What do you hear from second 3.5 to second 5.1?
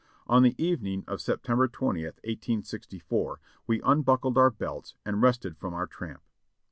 we unbuckled our belts